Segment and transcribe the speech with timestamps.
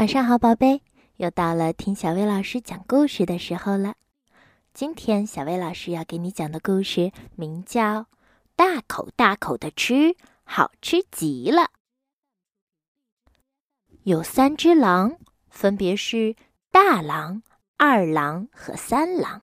[0.00, 0.80] 晚上好，宝贝，
[1.18, 3.96] 又到了听小薇老师讲故事的时候了。
[4.72, 8.00] 今天小薇老师要给你讲的故事名叫
[8.56, 11.64] 《大口大口的吃，好吃极了》。
[14.04, 15.18] 有三只狼，
[15.50, 16.34] 分别是
[16.70, 17.42] 大狼、
[17.76, 19.42] 二狼和三狼，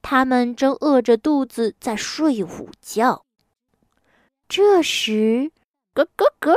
[0.00, 3.26] 他们正饿着肚子在睡午觉。
[4.48, 5.52] 这时，
[5.92, 6.56] 咯咯咯，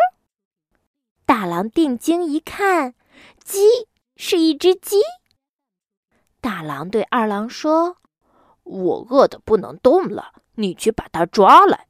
[1.26, 2.96] 大狼定睛一看。
[3.44, 3.60] 鸡
[4.16, 5.02] 是一只鸡。
[6.42, 7.98] 大狼对二狼说
[8.64, 11.88] ：“我饿得不能动了，你去把它抓来。”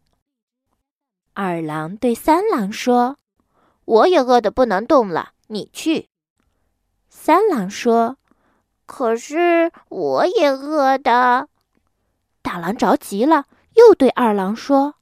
[1.34, 3.18] 二狼对三狼说
[3.84, 6.10] ：“我也饿得不能动了，你去。”
[7.10, 8.18] 三狼说
[8.86, 11.50] ：“可是我也饿的。”
[12.42, 14.96] 大狼着急了，又对二狼说：“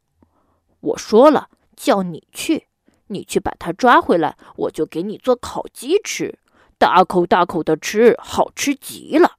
[0.81, 2.67] 我说了，叫你去。”
[3.07, 6.39] 你去把它抓回来，我就给你做烤鸡吃，
[6.77, 9.37] 大口大口的吃，好吃极了。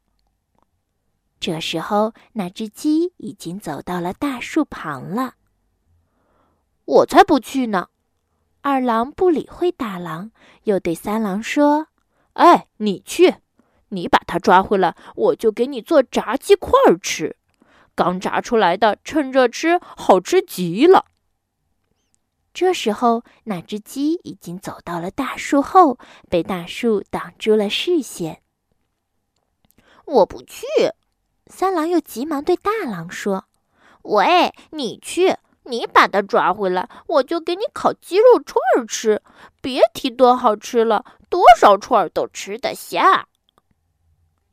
[1.40, 5.34] 这时候，那只鸡已经走到了大树旁了。
[6.84, 7.88] 我才不去呢！
[8.62, 10.30] 二郎不理会大狼，
[10.64, 11.88] 又对三郎说
[12.34, 13.36] ：“哎，你去，
[13.88, 16.70] 你把它抓回来，我就给你做炸鸡块
[17.02, 17.36] 吃，
[17.94, 21.06] 刚炸出来的，趁热吃，好吃极了。”
[22.54, 25.98] 这时候，那只鸡已经走到了大树后，
[26.30, 28.40] 被大树挡住了视线。
[30.06, 30.64] 我不去。
[31.48, 33.46] 三郎又急忙对大狼说
[34.02, 39.20] ：“喂，你去，你把它抓回来，我就给你烤鸡肉串吃。
[39.60, 43.26] 别提多好吃了，多少串都吃得下。”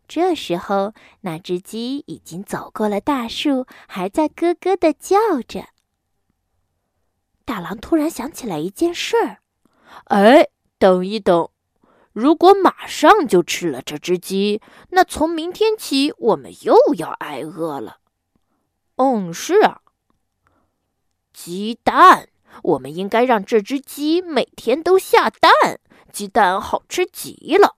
[0.07, 5.67] 这时候，那只鸡已经走过了大树，还在咯咯的叫着。
[7.51, 9.39] 大狼突然想起来一件事儿，
[10.05, 10.47] 哎，
[10.79, 11.49] 等一等，
[12.13, 17.97] 如果马上就吃了这只鸡，那从明天起我们又要挨饿了。
[18.95, 19.81] 嗯，是啊，
[21.33, 22.29] 鸡蛋，
[22.63, 25.51] 我们应该让这只鸡每天都下蛋，
[26.13, 27.75] 鸡蛋好吃极了。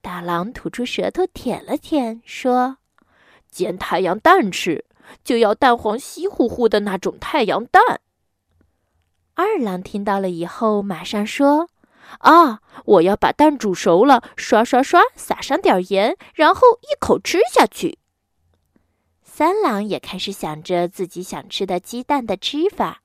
[0.00, 2.78] 大狼吐出舌头舔了舔，说
[3.52, 4.86] ：“煎太阳蛋吃，
[5.22, 8.00] 就要蛋黄稀乎乎的那种太阳蛋。”
[9.38, 11.68] 二郎听到了以后，马上说
[12.18, 18.00] ：“啊，我要把蛋煮熟了，刷刷刷，撒上点盐，然后一口吃下去。”
[19.22, 23.02] 三郎也开始想着自己想吃的鸡蛋的吃法。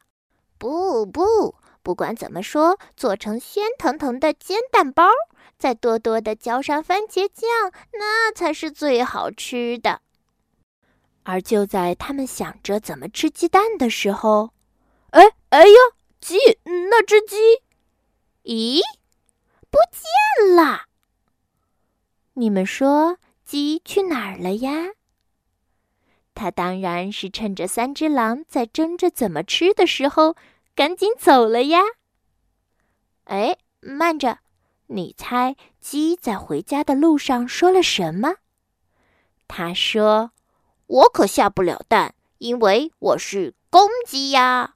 [0.58, 5.10] 不不，不管怎么说，做成鲜腾腾的煎蛋包，
[5.60, 10.02] 再多多的浇上番茄酱，那才是最好吃的。
[11.22, 14.50] 而就在他们想着怎么吃鸡蛋的时候，
[15.12, 15.76] 哎哎呀！
[16.24, 17.36] 鸡，那只鸡，
[18.44, 18.80] 咦，
[19.70, 20.84] 不见了！
[22.36, 24.92] 你们说鸡去哪儿了呀？
[26.34, 30.38] 它当然是趁着三只狼在争着怎么吃的时候，
[30.74, 31.82] 赶紧走了呀。
[33.26, 34.40] 哎，慢着，
[34.88, 38.36] 你猜鸡在回家的路上说了什么？
[39.50, 40.32] 他说
[40.88, 44.76] ：“我可下不了蛋，因为我是公鸡呀。”